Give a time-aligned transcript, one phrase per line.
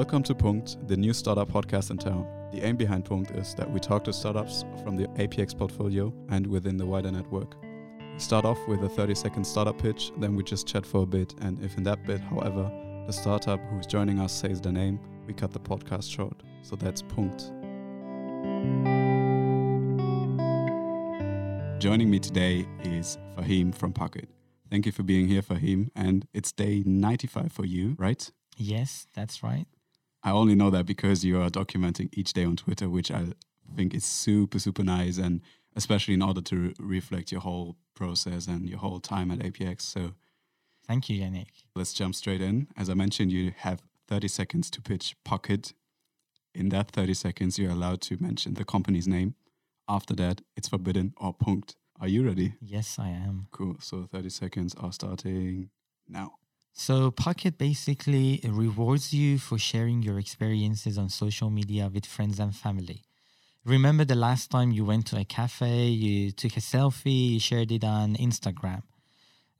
[0.00, 2.26] Welcome to Punkt, the new startup podcast in town.
[2.54, 6.46] The aim behind Punkt is that we talk to startups from the APX portfolio and
[6.46, 7.54] within the wider network.
[8.14, 11.06] We start off with a 30 second startup pitch, then we just chat for a
[11.06, 12.72] bit, and if in that bit, however,
[13.06, 16.42] the startup who's joining us says their name, we cut the podcast short.
[16.62, 17.52] So that's Punkt.
[21.78, 24.28] Joining me today is Fahim from Pukket.
[24.70, 25.90] Thank you for being here, Fahim.
[25.94, 28.30] And it's day 95 for you, right?
[28.56, 29.66] Yes, that's right.
[30.22, 33.28] I only know that because you are documenting each day on Twitter, which I
[33.74, 35.18] think is super, super nice.
[35.18, 35.40] And
[35.76, 39.82] especially in order to re- reflect your whole process and your whole time at APX.
[39.82, 40.12] So
[40.86, 41.48] thank you, Yannick.
[41.74, 42.68] Let's jump straight in.
[42.76, 45.72] As I mentioned, you have 30 seconds to pitch Pukket.
[46.54, 49.36] In that 30 seconds, you're allowed to mention the company's name.
[49.88, 51.76] After that, it's forbidden or punked.
[52.00, 52.54] Are you ready?
[52.60, 53.46] Yes, I am.
[53.52, 53.76] Cool.
[53.80, 55.70] So 30 seconds are starting
[56.08, 56.32] now.
[56.72, 62.54] So, Pukket basically rewards you for sharing your experiences on social media with friends and
[62.54, 63.02] family.
[63.64, 67.70] Remember the last time you went to a cafe, you took a selfie, you shared
[67.72, 68.82] it on Instagram.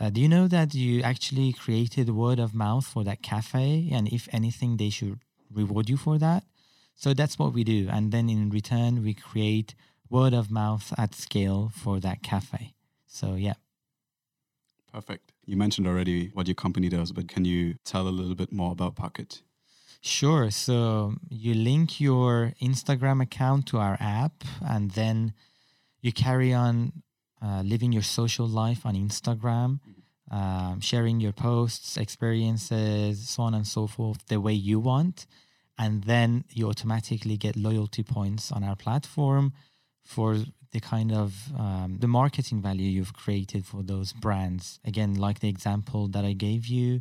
[0.00, 3.88] Uh, do you know that you actually created word of mouth for that cafe?
[3.92, 5.20] And if anything, they should
[5.52, 6.44] reward you for that.
[6.96, 7.88] So that's what we do.
[7.90, 9.74] And then in return, we create
[10.10, 12.74] word of mouth at scale for that cafe.
[13.06, 13.54] So, yeah.
[14.94, 15.32] Perfect.
[15.44, 18.70] You mentioned already what your company does, but can you tell a little bit more
[18.70, 19.42] about Pukket?
[20.00, 20.52] Sure.
[20.52, 25.34] So you link your Instagram account to our app, and then
[26.00, 27.02] you carry on
[27.42, 29.80] uh, living your social life on Instagram,
[30.30, 35.26] um, sharing your posts, experiences, so on and so forth, the way you want.
[35.76, 39.54] And then you automatically get loyalty points on our platform
[40.04, 40.36] for
[40.74, 45.48] the kind of um, the marketing value you've created for those brands again like the
[45.48, 47.00] example that i gave you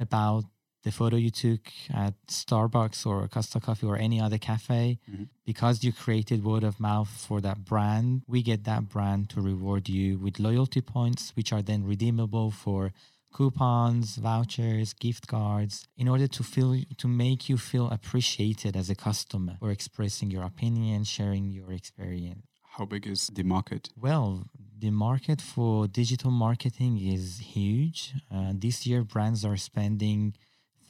[0.00, 0.44] about
[0.84, 5.24] the photo you took at starbucks or costa coffee or any other cafe mm-hmm.
[5.44, 9.88] because you created word of mouth for that brand we get that brand to reward
[9.88, 12.92] you with loyalty points which are then redeemable for
[13.34, 18.94] coupons vouchers gift cards in order to feel to make you feel appreciated as a
[18.94, 22.47] customer or expressing your opinion sharing your experience
[22.78, 23.90] how big is the market?
[24.00, 24.44] Well,
[24.78, 28.14] the market for digital marketing is huge.
[28.32, 30.34] Uh, this year, brands are spending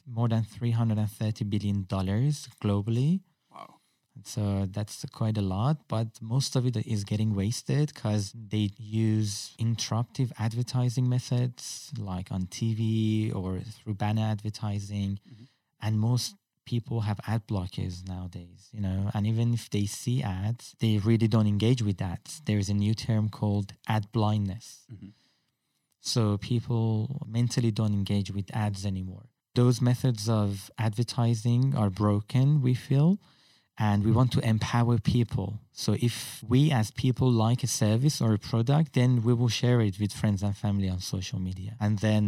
[0.06, 3.20] more than $330 billion globally.
[3.50, 3.76] Wow.
[4.22, 9.54] So that's quite a lot, but most of it is getting wasted because they use
[9.58, 15.20] interruptive advertising methods like on TV or through banner advertising.
[15.26, 15.44] Mm-hmm.
[15.80, 16.34] And most
[16.68, 21.28] people have ad blockers nowadays, you know, and even if they see ads, they really
[21.34, 22.42] don't engage with ads.
[22.44, 24.66] There's a new term called ad blindness.
[24.92, 25.12] Mm-hmm.
[26.12, 29.26] So people mentally don't engage with ads anymore.
[29.54, 33.18] Those methods of advertising are broken, we feel,
[33.78, 35.50] and we want to empower people.
[35.72, 39.80] So if we as people like a service or a product, then we will share
[39.80, 41.72] it with friends and family on social media.
[41.80, 42.24] And then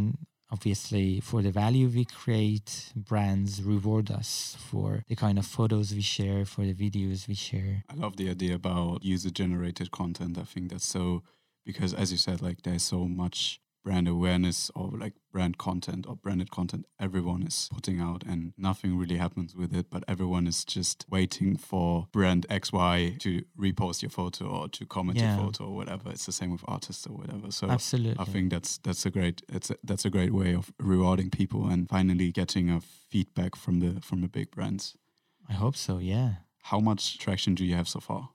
[0.51, 6.01] obviously for the value we create brands reward us for the kind of photos we
[6.01, 7.85] share for the videos we share.
[7.89, 10.39] I love the idea about user generated content.
[10.39, 11.23] I think that's so
[11.65, 16.17] because as you said like there's so much brand awareness or like brand content or
[16.17, 20.65] branded content everyone is putting out and nothing really happens with it but everyone is
[20.65, 25.37] just waiting for brand xy to repost your photo or to comment yeah.
[25.37, 26.11] your photo or whatever.
[26.11, 27.51] It's the same with artists or whatever.
[27.51, 28.17] So absolutely.
[28.19, 31.69] i think that's that's a great it's a, that's a great way of rewarding people
[31.69, 34.97] and finally getting a feedback from the from the big brands.
[35.49, 36.35] I hope so yeah.
[36.63, 38.31] How much traction do you have so far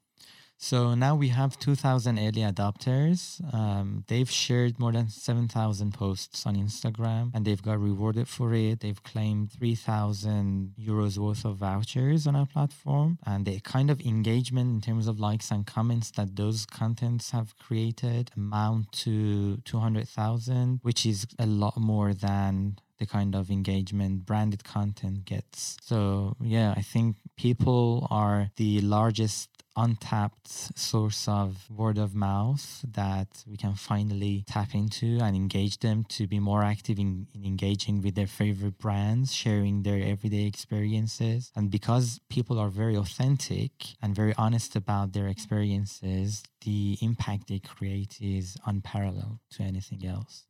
[0.57, 3.41] so now we have 2,000 early adopters.
[3.53, 8.79] Um, they've shared more than 7,000 posts on Instagram and they've got rewarded for it.
[8.79, 13.19] They've claimed 3,000 euros worth of vouchers on our platform.
[13.25, 17.57] And the kind of engagement in terms of likes and comments that those contents have
[17.57, 24.63] created amount to 200,000, which is a lot more than the kind of engagement branded
[24.63, 25.77] content gets.
[25.81, 33.43] So, yeah, I think people are the largest untapped source of word of mouth that
[33.47, 38.01] we can finally tap into and engage them to be more active in, in, engaging
[38.01, 41.51] with their favorite brands, sharing their everyday experiences.
[41.55, 47.59] And because people are very authentic and very honest about their experiences, the impact they
[47.59, 50.45] create is unparalleled to anything else.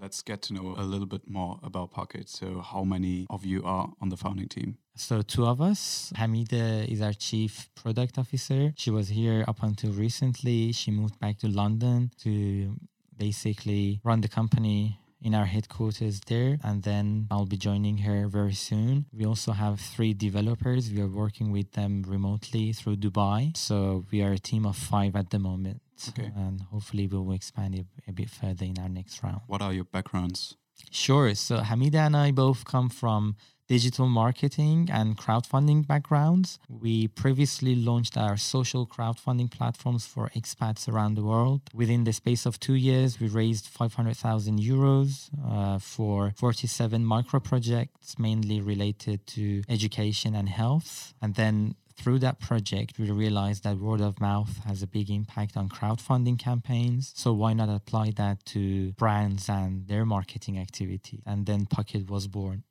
[0.00, 2.28] Let's get to know a little bit more about Pukket.
[2.28, 4.76] So, how many of you are on the founding team?
[4.94, 6.12] So, two of us.
[6.16, 8.72] Hamida is our chief product officer.
[8.76, 10.72] She was here up until recently.
[10.72, 12.76] She moved back to London to
[13.16, 18.52] basically run the company in our headquarters there, and then I'll be joining her very
[18.52, 19.06] soon.
[19.12, 20.92] We also have three developers.
[20.92, 23.56] We are working with them remotely through Dubai.
[23.56, 25.80] So we are a team of five at the moment.
[26.08, 26.30] Okay.
[26.36, 29.40] And hopefully we will expand it a bit further in our next round.
[29.46, 30.56] What are your backgrounds?
[30.90, 31.34] Sure.
[31.34, 33.36] So Hamida and I both come from
[33.68, 36.58] digital marketing and crowdfunding backgrounds.
[36.68, 41.62] We previously launched our social crowdfunding platforms for expats around the world.
[41.74, 48.18] Within the space of two years, we raised 500,000 euros uh, for 47 micro projects,
[48.18, 51.14] mainly related to education and health.
[51.20, 55.56] And then through that project, we realized that word of mouth has a big impact
[55.56, 57.12] on crowdfunding campaigns.
[57.16, 61.22] So why not apply that to brands and their marketing activity?
[61.26, 62.64] And then Pukket was born.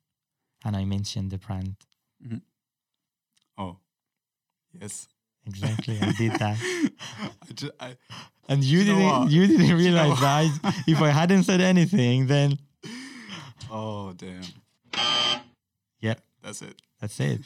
[0.64, 1.76] And I mentioned the brand.
[2.24, 2.40] Mhm.
[3.58, 3.78] Oh,
[4.72, 5.08] yes.
[5.46, 6.58] Exactly, I did that.
[7.48, 7.96] I ju- I-
[8.48, 10.74] And you, You didn't you didn't realize that.
[10.86, 12.58] If I hadn't said anything, then
[13.70, 14.42] oh, damn.
[16.00, 16.80] yeah, That's it.
[17.00, 17.40] that's it.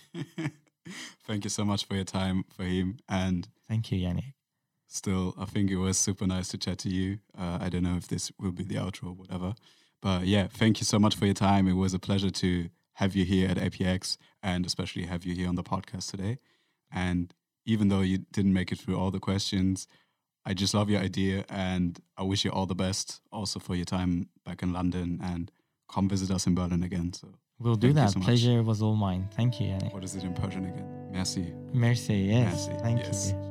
[1.31, 2.99] Thank you so much for your time, Fahim.
[3.09, 4.33] And Thank you, Yannick.
[4.89, 7.21] still, I think it was super nice to chat to you.
[7.39, 9.55] Uh, I don't know if this will be the outro or whatever.
[10.03, 11.69] But yeah, thank you so much for your time.
[11.69, 15.49] It was a pleasure to have you here at APX and especially have you here
[15.49, 16.39] on the podcast today.
[16.91, 17.33] And
[17.65, 19.87] even though you didn't make it through all the questions,
[20.45, 23.85] I just love your idea and I wish you all the best also for your
[23.85, 25.53] time back in London and
[25.89, 27.13] come visit us in Berlin again.
[27.13, 27.29] So,
[27.61, 28.11] We'll do that.
[28.11, 28.19] so.
[28.19, 29.29] Pleasure was all mine.
[29.37, 29.95] Thank you, Yannick.
[29.95, 31.00] what is it in Persian again?
[31.11, 31.53] Merci.
[31.73, 32.15] Merci.
[32.15, 32.69] Yes.
[32.69, 33.31] Merci, Thank yes.
[33.33, 33.50] you.